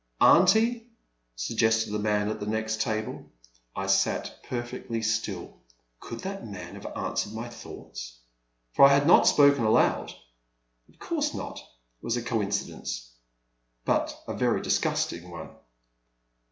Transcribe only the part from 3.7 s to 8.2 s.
I sat perfectly still. Could that man have an swered my thoughts?—